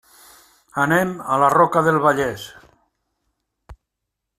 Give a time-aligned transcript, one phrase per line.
[0.83, 2.49] Anem a la Roca del Vallès.